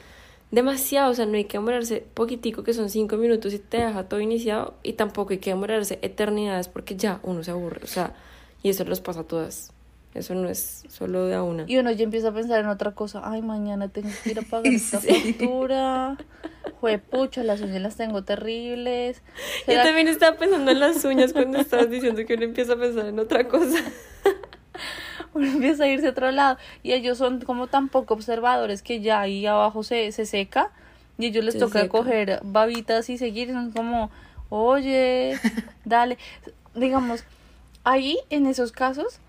[0.49, 1.11] demasiado.
[1.11, 4.21] O sea, no hay que demorarse poquitico, que son cinco minutos y te deja todo
[4.21, 4.75] iniciado.
[4.81, 7.81] Y tampoco hay que demorarse eternidades porque ya uno se aburre.
[7.83, 8.15] O sea,
[8.63, 9.73] y eso les pasa a todas.
[10.13, 11.63] Eso no es solo de a una.
[11.67, 13.21] Y uno ya empieza a pensar en otra cosa.
[13.23, 16.17] Ay, mañana tengo que ir a pagar esta factura.
[16.81, 19.21] Juepucha, las uñas las tengo terribles.
[19.59, 22.75] Yo ¿Será- también estaba pensando en las uñas cuando estabas diciendo que uno empieza a
[22.77, 23.79] pensar en otra cosa.
[25.33, 26.57] uno empieza a irse a otro lado.
[26.83, 30.71] Y ellos son como tan poco observadores que ya ahí abajo se, se seca.
[31.17, 31.89] Y ellos les Se toca seca.
[31.89, 33.51] coger babitas y seguir.
[33.53, 34.11] Son como,
[34.49, 35.37] oye,
[35.85, 36.17] dale.
[36.75, 37.23] Digamos,
[37.83, 39.19] ahí en esos casos,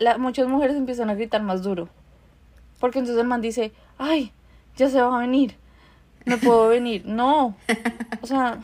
[0.00, 1.88] la, muchas mujeres empiezan a gritar más duro.
[2.80, 4.32] Porque entonces el man dice, ay,
[4.76, 5.54] ya se va a venir.
[6.24, 7.04] No puedo venir.
[7.06, 7.54] No.
[8.22, 8.60] O sea,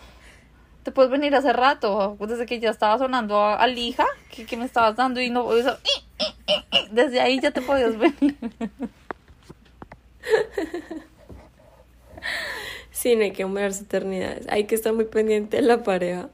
[0.82, 4.64] te puedes venir hace rato, desde que ya estaba sonando a, a lija que, me
[4.64, 5.76] estabas dando y no, eso,
[6.90, 8.36] desde ahí ya te podías venir.
[12.90, 14.46] Sí, no hay que humorarse eternidades.
[14.48, 16.30] Hay que estar muy pendiente de la pareja.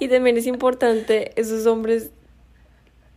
[0.00, 2.10] Y también es importante, esos hombres,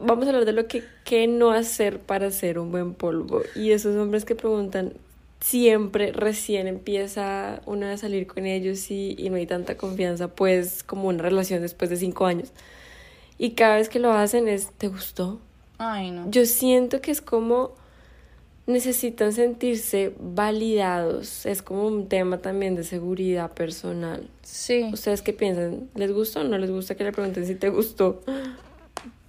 [0.03, 3.41] vamos a hablar de lo que, qué no hacer para ser un buen polvo.
[3.55, 4.93] Y esos hombres que preguntan,
[5.39, 10.83] siempre recién empieza uno a salir con ellos y, y no hay tanta confianza, pues
[10.83, 12.51] como una relación después de cinco años.
[13.37, 15.39] Y cada vez que lo hacen es, ¿te gustó?
[15.77, 16.29] Ay, no.
[16.29, 17.73] Yo siento que es como
[18.67, 21.45] necesitan sentirse validados.
[21.45, 24.27] Es como un tema también de seguridad personal.
[24.43, 24.89] Sí.
[24.91, 25.89] ¿Ustedes qué piensan?
[25.95, 28.21] ¿Les gusta o no les gusta que le pregunten si te gustó?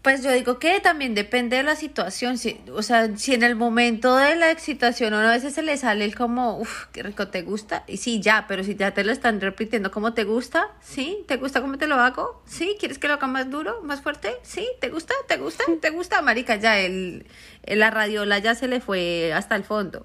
[0.03, 3.55] Pues yo digo que también depende de la situación, si, o sea, si en el
[3.55, 7.43] momento de la excitación a veces se le sale el como, uff, qué rico te
[7.43, 11.19] gusta, y sí, ya, pero si ya te lo están repitiendo como te gusta, sí,
[11.29, 14.33] te gusta cómo te lo hago, sí, quieres que lo haga más duro, más fuerte,
[14.43, 17.25] sí, te gusta, te gusta, te gusta, marica, ya el-
[17.65, 20.05] la radiola ya se le fue hasta el fondo.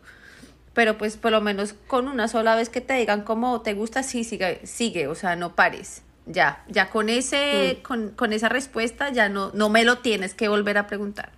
[0.76, 4.04] Pero pues por lo menos con una sola vez que te digan como te gusta,
[4.04, 6.04] sí, sigue, sigue, o sea, no pares.
[6.28, 10.50] Ya, ya con ese, con, con esa respuesta ya no, no me lo tienes que
[10.50, 11.32] volver a preguntar.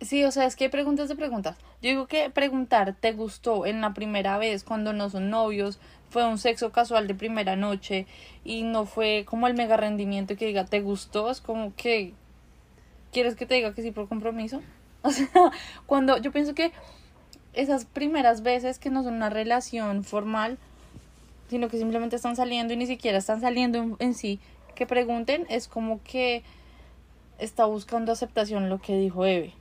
[0.00, 1.56] Sí, o sea, es que hay preguntas de preguntas.
[1.80, 5.78] Yo digo que preguntar, ¿te gustó en la primera vez cuando no son novios?
[6.10, 8.06] Fue un sexo casual de primera noche
[8.44, 11.30] y no fue como el mega rendimiento que diga, ¿te gustó?
[11.30, 12.12] Es como que,
[13.12, 14.62] ¿quieres que te diga que sí por compromiso?
[15.06, 15.28] O sea,
[15.84, 16.72] cuando yo pienso que
[17.52, 20.56] esas primeras veces que no son una relación formal,
[21.48, 24.40] sino que simplemente están saliendo y ni siquiera están saliendo en, en sí,
[24.74, 26.42] que pregunten, es como que
[27.38, 29.54] está buscando aceptación lo que dijo Eve.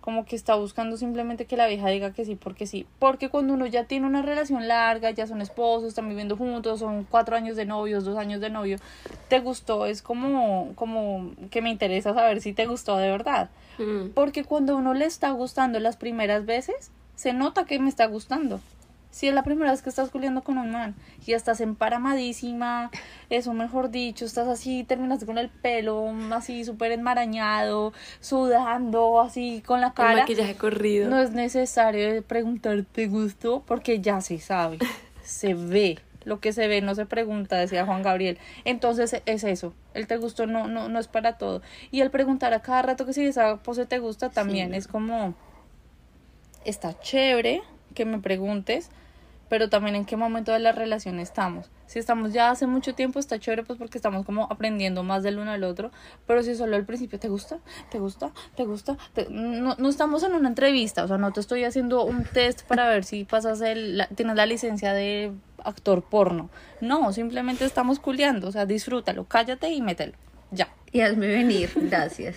[0.00, 2.86] Como que está buscando simplemente que la vieja diga que sí porque sí.
[2.98, 7.04] Porque cuando uno ya tiene una relación larga, ya son esposos, están viviendo juntos, son
[7.04, 8.78] cuatro años de novios, dos años de novio,
[9.28, 13.50] te gustó, es como, como que me interesa saber si te gustó de verdad.
[13.78, 14.10] Mm.
[14.14, 18.60] Porque cuando uno le está gustando las primeras veces, se nota que me está gustando.
[19.10, 22.90] Si es la primera vez que estás culiando con un man y ya estás emparamadísima,
[23.28, 29.80] eso mejor dicho, estás así, terminaste con el pelo así súper enmarañado, sudando, así con
[29.80, 30.20] la El cara.
[30.20, 31.10] maquillaje corrido.
[31.10, 33.62] No es necesario preguntar, ¿te gustó?
[33.66, 34.78] Porque ya se sabe,
[35.22, 35.98] se ve.
[36.24, 38.38] Lo que se ve no se pregunta, decía Juan Gabriel.
[38.64, 39.72] Entonces es eso.
[39.94, 41.62] El te gustó no, no, no es para todo.
[41.90, 45.34] Y el preguntar a cada rato que si esa pose te gusta también es como,
[46.64, 47.62] está chévere
[47.94, 48.90] que me preguntes,
[49.50, 51.68] pero también en qué momento de la relación estamos.
[51.86, 55.38] Si estamos ya hace mucho tiempo, está chévere pues porque estamos como aprendiendo más del
[55.38, 55.90] uno al otro,
[56.26, 57.58] pero si solo al principio te gusta,
[57.90, 61.40] te gusta, te gusta, te- No, no estamos en una entrevista, o sea, no te
[61.40, 65.32] estoy haciendo un test para ver si pasas el, la- tienes la licencia de
[65.64, 66.48] actor porno.
[66.80, 70.12] No, simplemente estamos culeando, o sea, disfrútalo, cállate y mételo.
[70.52, 70.68] Ya.
[70.92, 72.36] Y hazme venir, gracias.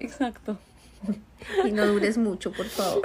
[0.00, 0.58] Exacto.
[1.64, 3.02] Y no dures mucho, por favor.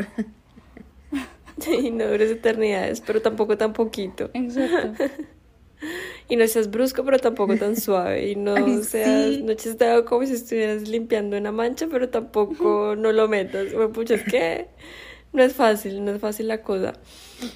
[1.67, 4.31] Y no dures eternidades, pero tampoco tan poquito.
[4.33, 4.97] Exacto.
[6.29, 8.29] Y no seas brusco, pero tampoco tan suave.
[8.31, 9.43] Y no Ay, seas, sí.
[9.43, 13.73] no eches dedo como si estuvieras limpiando una mancha, pero tampoco no lo metas.
[13.73, 14.67] Bueno, pucha, es que
[15.33, 16.93] no es fácil, no es fácil la cosa.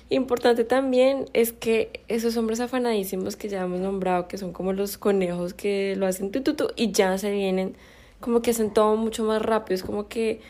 [0.10, 4.98] Importante también es que esos hombres afanadísimos que ya hemos nombrado, que son como los
[4.98, 7.76] conejos que lo hacen tu, tu, tu, y ya se vienen,
[8.20, 9.76] como que hacen todo mucho más rápido.
[9.76, 10.42] Es como que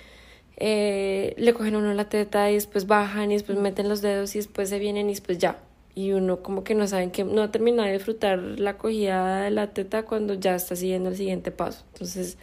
[0.57, 4.39] eh, le cogen uno la teta y después bajan y después meten los dedos y
[4.39, 5.59] después se vienen y después ya.
[5.93, 9.51] Y uno como que no saben que no ha terminado de disfrutar la cogida de
[9.51, 11.83] la teta cuando ya está siguiendo el siguiente paso.
[11.93, 12.37] Entonces,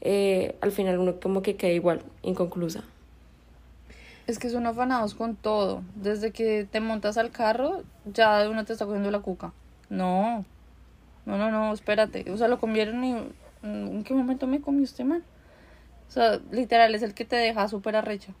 [0.00, 2.84] eh, al final uno como que queda igual, inconclusa.
[4.26, 5.82] Es que son afanados con todo.
[5.96, 9.52] Desde que te montas al carro, ya uno te está cogiendo la cuca.
[9.90, 10.44] No.
[11.26, 12.30] No, no, no, espérate.
[12.30, 13.16] O sea, lo comieron y...
[13.62, 15.24] ¿En qué momento me comió usted, man?
[16.14, 18.34] O sea, literal, es el que te deja súper arrecha.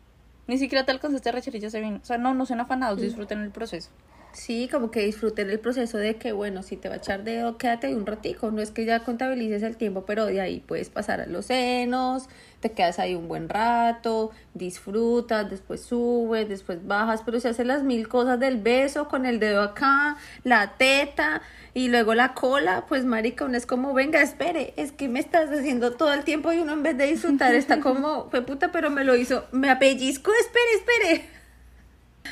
[0.46, 1.98] Ni siquiera te alcanzaste a arrechar y ya se vino.
[2.00, 3.90] O sea, no, no sean afanados, disfruten el proceso.
[4.30, 7.58] Sí, como que disfruten el proceso de que, bueno, si te va a echar dedo,
[7.58, 8.52] quédate un ratico.
[8.52, 12.28] No es que ya contabilices el tiempo, pero de ahí puedes pasar a los senos,
[12.64, 17.82] te quedas ahí un buen rato, disfrutas, después subes, después bajas, pero se hacen las
[17.82, 21.42] mil cosas del beso con el dedo acá, la teta
[21.74, 25.50] y luego la cola, pues marica, uno es como, venga, espere, es que me estás
[25.50, 28.88] haciendo todo el tiempo y uno en vez de disfrutar está como, fue puta, pero
[28.88, 31.28] me lo hizo, me apellizco, espere, espere.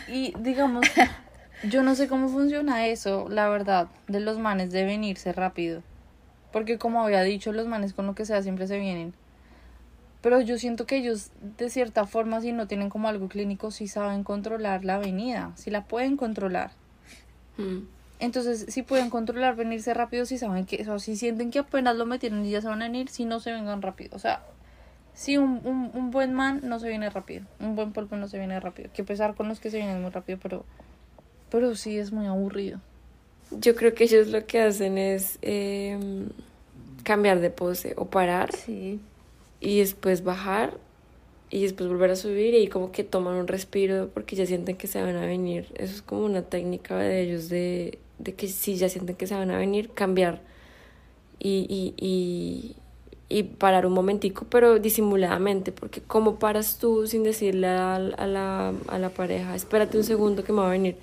[0.08, 0.86] Y digamos,
[1.64, 5.82] yo no sé cómo funciona eso, la verdad, de los manes de venirse rápido.
[6.52, 9.12] Porque como había dicho, los manes con lo que sea siempre se vienen.
[10.22, 13.88] Pero yo siento que ellos, de cierta forma, si no tienen como algo clínico, sí
[13.88, 16.70] saben controlar la venida, sí la pueden controlar.
[17.58, 17.80] Mm.
[18.20, 21.96] Entonces, si pueden controlar venirse rápido, si saben que, o sea, si sienten que apenas
[21.96, 24.14] lo metieron y ya se van a venir, si no se vengan rápido.
[24.14, 24.44] O sea,
[25.12, 28.38] si un, un, un buen man no se viene rápido, un buen polvo no se
[28.38, 28.90] viene rápido.
[28.94, 30.64] Que pesar con los que se vienen muy rápido, pero,
[31.50, 32.78] pero sí es muy aburrido.
[33.50, 36.28] Yo creo que ellos lo que hacen es em,
[37.02, 39.00] cambiar de pose o parar Sí.
[39.62, 40.76] Y después bajar
[41.48, 44.88] y después volver a subir y como que toman un respiro porque ya sienten que
[44.88, 45.68] se van a venir.
[45.74, 49.34] Eso es como una técnica de ellos de, de que si ya sienten que se
[49.34, 50.40] van a venir, cambiar
[51.38, 52.76] y, y, y,
[53.28, 58.72] y parar un momentico, pero disimuladamente, porque ¿cómo paras tú sin decirle a, a, la,
[58.88, 60.96] a la pareja, espérate un segundo que me va a venir?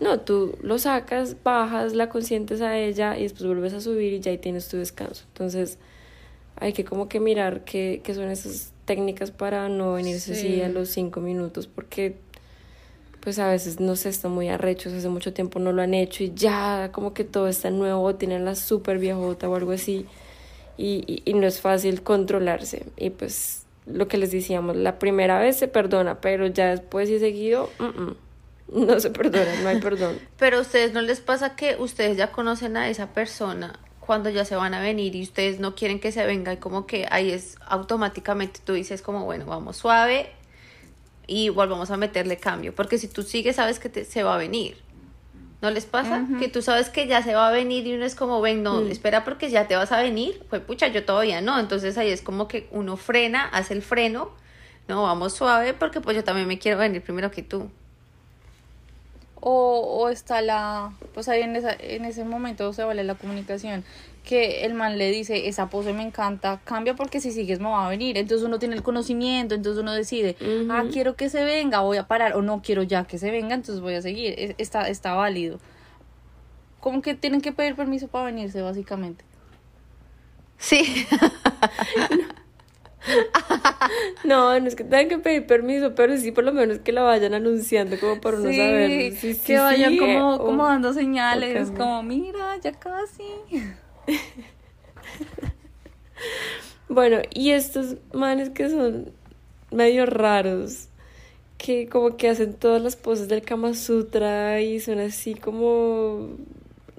[0.00, 4.20] No, tú lo sacas, bajas, la consientes a ella y después vuelves a subir y
[4.20, 5.24] ya ahí tienes tu descanso.
[5.28, 5.78] Entonces
[6.62, 10.60] hay que como que mirar qué, qué son esas técnicas para no venirse así Sí.
[10.62, 12.16] a los cinco minutos, porque
[13.20, 16.24] pues a veces no sé, están muy arrechos, hace mucho tiempo no lo han hecho
[16.24, 20.06] y ya como que todo está nuevo, tienen la súper viejota o algo así
[20.76, 22.86] y, y, y no es fácil controlarse.
[22.96, 27.18] Y pues lo que les decíamos, la primera vez se perdona, pero ya después y
[27.20, 30.16] seguido, mm, mm, no se perdona, no hay perdón.
[30.38, 34.44] Pero a ustedes no les pasa que ustedes ya conocen a esa persona cuando ya
[34.44, 37.30] se van a venir y ustedes no quieren que se venga y como que ahí
[37.30, 40.30] es automáticamente tú dices como bueno, vamos suave
[41.26, 44.38] y volvamos a meterle cambio, porque si tú sigues sabes que te- se va a
[44.38, 44.76] venir.
[45.60, 46.26] ¿No les pasa?
[46.40, 48.80] Que tú sabes que ya se va a venir y uno es como, ven, no,
[48.90, 50.42] espera porque ya te vas a venir.
[50.50, 51.60] Pues pucha, yo todavía no.
[51.60, 54.32] Entonces ahí es como que uno frena, hace el freno.
[54.88, 57.70] No, vamos suave porque pues yo también me quiero venir primero que tú.
[59.44, 63.84] O, o está la, pues ahí en, esa, en ese momento se vale la comunicación,
[64.22, 67.86] que el man le dice, esa pose me encanta, cambia porque si sigues me va
[67.86, 68.16] a venir.
[68.18, 70.36] Entonces uno tiene el conocimiento, entonces uno decide,
[70.70, 73.56] ah, quiero que se venga, voy a parar, o no quiero ya que se venga,
[73.56, 74.32] entonces voy a seguir.
[74.38, 75.58] Es- Está, está válido.
[76.78, 79.24] Como que tienen que pedir permiso para venirse, básicamente.
[80.58, 81.04] Sí.
[82.10, 82.41] No,
[84.24, 87.34] no es que tengan que pedir permiso, pero sí por lo menos que lo vayan
[87.34, 89.12] anunciando como para uno Sí, saber.
[89.12, 93.22] Sí, sí, que vayan como, eh, como o- dando señales, como, mira, ya casi.
[96.88, 99.12] Bueno, y estos manes que son
[99.70, 100.88] medio raros,
[101.58, 106.30] que como que hacen todas las poses del Kama Sutra y son así como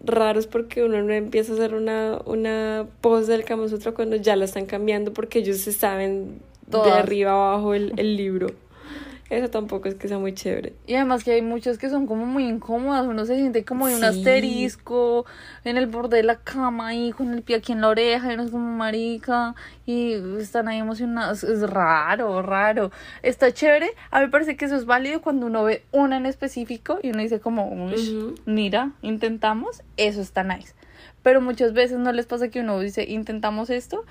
[0.03, 4.35] raros porque uno no empieza a hacer una, una pose del Kama Sutra cuando ya
[4.35, 8.47] la están cambiando porque ellos se saben de arriba abajo el, el libro.
[9.29, 10.73] Eso tampoco es que sea muy chévere.
[10.85, 13.95] Y además que hay muchas que son como muy incómodas, uno se siente como en
[13.95, 14.05] un Sí.
[14.05, 15.25] asterisco
[15.63, 18.33] en el borde de la cama ahí con el pie aquí en la oreja y
[18.35, 19.55] uno es como marica
[19.85, 22.91] y están ahí emocionados, es raro, raro.
[23.23, 26.25] Está chévere, a mí me parece que eso es válido cuando uno ve una en
[26.25, 28.35] específico y uno dice como, "Ush, Ujú.
[28.45, 30.73] mira, intentamos, eso está nice.
[31.23, 34.03] Pero muchas veces no les pasa que uno dice, intentamos esto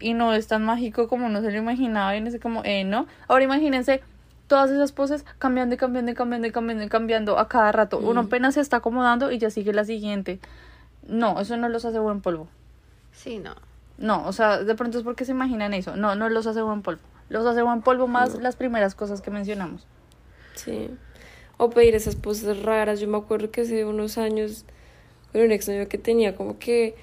[0.00, 2.84] y no es tan mágico como uno se lo imaginaba y uno dice como, eh,
[2.84, 3.06] no.
[3.28, 4.02] Ahora imagínense
[4.46, 7.98] todas esas poses cambiando y cambiando y cambiando y cambiando y cambiando a cada rato.
[7.98, 10.40] Uno apenas se está acomodando y ya sigue la siguiente.
[11.06, 12.48] No, eso no los hace buen polvo.
[13.12, 13.54] Sí, no.
[13.96, 15.96] No, o sea, de pronto es porque se imaginan eso.
[15.96, 17.02] No, no los hace buen polvo.
[17.28, 19.86] Los hace buen polvo más las primeras cosas que mencionamos.
[20.54, 20.90] Sí.
[21.56, 23.00] O pedir esas poses raras.
[23.00, 24.64] Yo me acuerdo que hace unos años
[25.32, 26.96] con un exnovio que tenía como que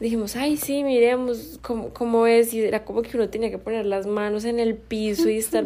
[0.00, 2.52] dijimos, ay, sí, miremos cómo, cómo es.
[2.54, 5.64] Y era como que uno tenía que poner las manos en el piso y estar,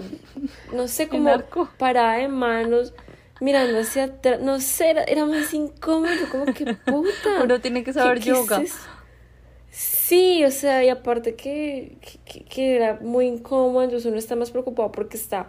[0.75, 1.31] no sé, como
[1.79, 2.93] parada de manos,
[3.41, 4.41] mirando hacia atrás.
[4.41, 6.29] No sé, era, era más incómodo.
[6.31, 7.11] Como que puta.
[7.45, 8.63] Uno tiene que saber ¿qué- qué es yoga.
[9.73, 14.51] Sí, o sea, y aparte que, que, que era muy incómodo, entonces uno está más
[14.51, 15.49] preocupado porque está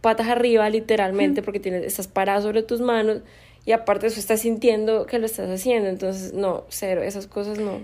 [0.00, 3.22] patas arriba, literalmente, porque tienes, estás parado sobre tus manos
[3.64, 7.80] y aparte eso estás sintiendo que lo estás haciendo, entonces no, cero, esas cosas no.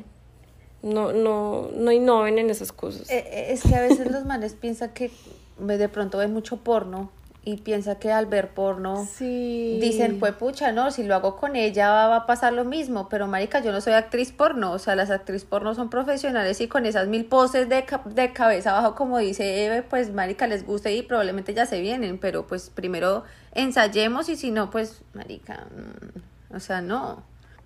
[0.80, 3.10] No, no, no innoven en esas cosas.
[3.10, 5.10] Eh, eh, Es que a veces los manes piensan que
[5.58, 7.10] de pronto ven mucho porno
[7.44, 9.78] y piensa que al ver porno Sí.
[9.80, 13.26] dicen, pues pucha, no, si lo hago con ella va a pasar lo mismo, pero
[13.26, 16.84] marica, yo no soy actriz porno, o sea, las actrices porno son profesionales y con
[16.86, 21.02] esas mil poses de, de cabeza abajo, como dice Eve, pues marica, les gusta y
[21.02, 23.24] probablemente ya se vienen, pero pues primero
[23.62, 25.66] ensayemos y si no, pues marica,
[26.50, 27.22] mm, o sea, no.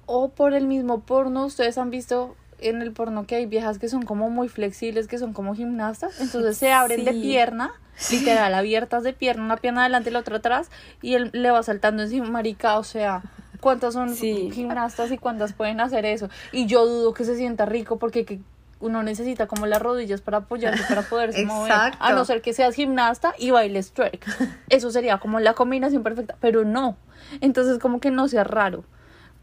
[0.06, 3.88] O por el mismo porno, ustedes han visto en el porno que hay viejas que
[3.88, 7.20] son como muy flexibles, que son como gimnastas, entonces se abren de Sí.
[7.20, 7.72] pierna,
[8.10, 10.70] literal, abiertas de pierna, una pierna adelante y la otra atrás,
[11.02, 13.22] y él le va saltando encima, marica, o sea,
[13.60, 14.50] ¿cuántas son Sí.
[14.52, 16.28] gimnastas y cuántas pueden hacer eso?
[16.52, 18.40] Y yo dudo que se sienta rico porque que
[18.82, 22.74] uno necesita como las rodillas para apoyarse, para poderse mover, a no ser que seas
[22.74, 24.26] gimnasta y bailes twerk.
[24.68, 26.96] Eso sería como la combinación perfecta, pero no.
[27.40, 28.84] Entonces como que no sea raro.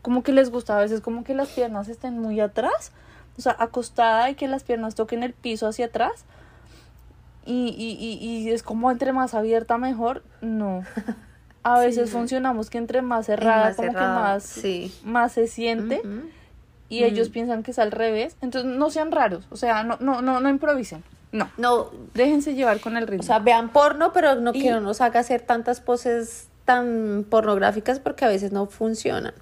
[0.02, 2.92] Como que les gusta a veces como que las piernas estén muy atrás,
[3.38, 6.26] o sea, acostada y que las piernas toquen el piso hacia atrás.
[7.46, 10.84] Y, y, y, y es como entre más abierta mejor, no.
[11.64, 14.94] A veces funcionamos que entre más cerrada, más como cerrada, que más, sí.
[15.04, 16.02] más se siente.
[16.90, 18.36] Y ellos piensan que es al revés.
[18.42, 21.04] Entonces no sean raros, o sea, no, no, no, no improvisen.
[21.32, 21.48] No.
[21.58, 23.22] No, Déjense llevar con el ritmo.
[23.24, 27.26] o sea, vean porno, pero no Y- que no nos haga hacer tantas poses tan
[27.30, 29.34] pornográficas porque a veces no funcionan.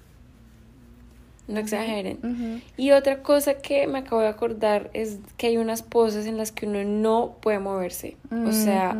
[1.48, 2.62] No exageren.
[2.76, 6.52] Y otra cosa que me acabo de acordar es que hay unas poses en las
[6.52, 8.16] que uno no puede moverse.
[8.46, 8.92] O sea,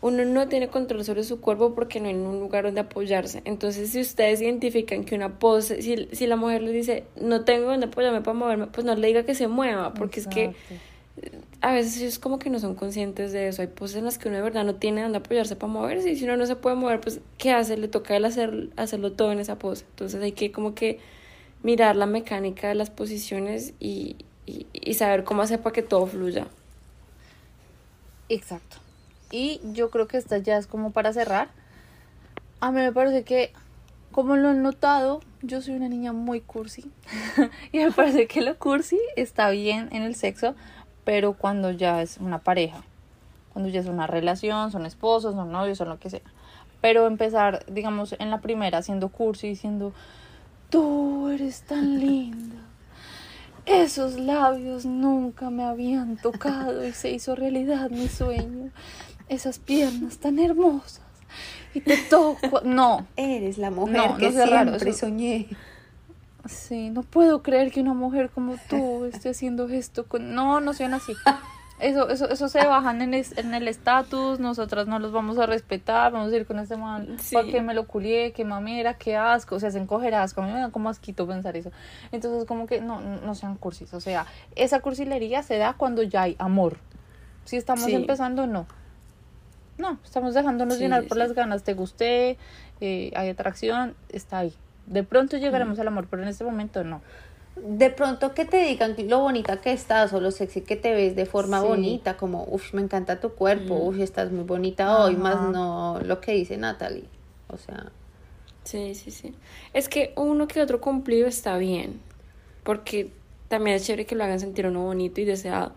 [0.00, 3.42] uno no tiene control sobre su cuerpo porque no hay un lugar donde apoyarse.
[3.44, 7.66] Entonces, si ustedes identifican que una pose, si, si la mujer les dice, no tengo
[7.66, 11.36] donde apoyarme para moverme, pues no le diga que se mueva, porque es que Exacto.
[11.62, 13.60] a veces es como que no son conscientes de eso.
[13.60, 16.16] Hay poses en las que uno de verdad no tiene donde apoyarse para moverse y
[16.16, 17.76] si uno no se puede mover, pues ¿qué hace?
[17.76, 19.84] Le toca a él hacer, hacerlo todo en esa pose.
[19.90, 21.00] Entonces hay que como que
[21.62, 26.46] mirar la mecánica de las posiciones y, y, saber cómo hacer para que todo fluya.
[28.28, 28.78] Exacto.
[29.30, 31.48] Y yo creo que esta ya es como para cerrar.
[32.60, 33.52] A mí me parece que,
[34.10, 36.90] como lo han notado, yo soy una niña muy cursi.
[37.72, 40.54] y me parece que lo cursi está bien en el sexo,
[41.04, 42.82] pero cuando ya es una pareja,
[43.52, 46.20] cuando ya es una relación, son esposos, son novios, son lo que sea.
[46.80, 49.92] Pero empezar, digamos, en la primera siendo cursi, diciendo,
[50.72, 52.56] tú eres tan linda.
[53.66, 58.70] Esos labios nunca me habían tocado y se hizo realidad mi sueño.
[59.28, 61.02] Esas piernas tan hermosas.
[61.72, 62.62] Y te toco.
[62.64, 65.48] No, Eres la mujer No, no que raro, siempre eso- soñé.
[66.46, 70.34] sí, no puedo creer que una mujer como tú esté haciendo esto con.
[70.34, 71.12] No, no sean así.
[71.82, 75.46] Eso, eso, eso se bajan en, es- en el estatus, nosotras no los vamos a
[75.46, 77.34] respetar, vamos a ir con este man, Sí.
[77.34, 78.32] ¿para qué me lo culié?
[78.32, 78.94] ¿Qué mamera?
[78.94, 79.56] ¿Qué asco?
[79.56, 81.72] O sea, se encoger asco, a mí me da como asquito pensar eso.
[82.12, 86.22] Entonces, como que no, no sean cursis, o sea, esa cursilería se da cuando ya
[86.22, 86.76] hay amor.
[87.44, 87.94] Si estamos Sí.
[87.94, 88.66] empezando, no.
[89.78, 92.38] No, estamos dejándonos Sí, llenar por las ganas, te gusté,
[92.80, 94.54] eh, hay atracción, está ahí.
[94.86, 97.00] De pronto llegaremos al amor, pero en este momento no.
[97.56, 101.14] De pronto que te digan lo bonita que estás o lo sexy que te ves
[101.14, 101.66] de forma Sí.
[101.66, 106.20] bonita, como, uff, me encanta tu cuerpo, uff, estás muy bonita hoy, más no lo
[106.20, 107.04] que dice Natalie.
[107.48, 107.92] O sea,
[108.64, 109.34] Sí, sí, sí.
[109.74, 112.00] Es que uno que otro cumplido está bien,
[112.62, 113.10] porque
[113.48, 115.72] también es chévere que lo hagan sentir uno bonito y deseado,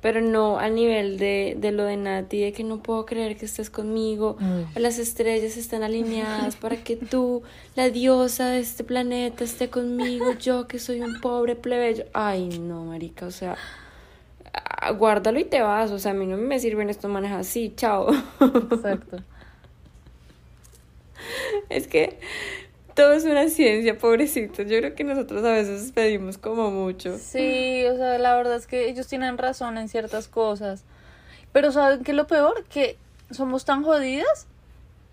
[0.00, 3.46] pero no al nivel de, de lo de Nati, de que no puedo creer que
[3.46, 4.36] estés conmigo,
[4.74, 7.42] o las estrellas están alineadas para que tú,
[7.74, 12.04] la diosa de este planeta, esté conmigo, yo que soy un pobre plebeyo.
[12.12, 13.56] Ay, no, marica, o sea,
[14.96, 18.08] guárdalo y te vas, o sea, a mí no me sirven estos manes así, chao.
[18.40, 19.18] Exacto.
[21.68, 22.20] Es que
[22.98, 24.66] todo es una ciencia, pobrecitos.
[24.68, 27.16] Yo creo que nosotros a veces pedimos como mucho.
[27.16, 30.82] Sí, o sea, la verdad es que ellos tienen razón en ciertas cosas.
[31.52, 32.64] Pero ¿saben qué es lo peor?
[32.64, 32.98] Que
[33.30, 34.46] somos tan jodidas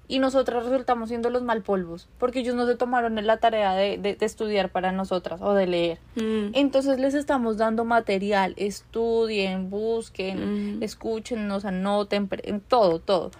[0.08, 2.08] y nosotras resultamos siendo los malpolvos.
[2.18, 5.68] Porque ellos no se tomaron la tarea de, de- de estudiar para nosotras o de
[5.68, 6.00] leer.
[6.16, 6.52] Mm.
[6.54, 10.84] Entonces les estamos dando material, estudien, busquen, Mm.
[10.84, 12.28] escuchen, nos anoten,
[12.68, 13.32] todo, todo.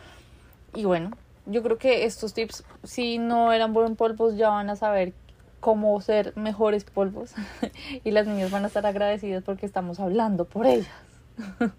[0.76, 1.12] Y bueno,
[1.46, 5.14] yo creo que estos tips, si no eran buen polvos, ya van a saber
[5.60, 7.34] cómo ser mejores polvos.
[8.04, 10.88] y las niñas van a estar agradecidas porque estamos hablando por ellas.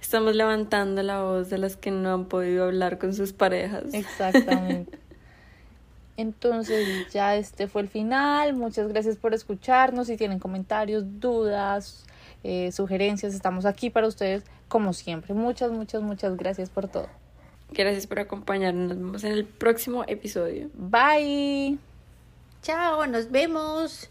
[0.00, 3.84] Estamos levantando la voz de las que no han podido hablar con sus parejas.
[3.92, 4.98] Exactamente.
[6.16, 8.54] Entonces ya este fue el final.
[8.54, 10.08] Muchas gracias por escucharnos.
[10.08, 12.06] Si tienen comentarios, dudas,
[12.42, 15.34] eh, sugerencias, estamos aquí para ustedes como siempre.
[15.34, 17.08] Muchas, muchas, muchas gracias por todo.
[17.72, 18.88] Gracias por acompañarnos.
[18.88, 20.70] Nos vemos en el próximo episodio.
[20.74, 21.78] Bye.
[22.62, 24.10] chao, nos vemos.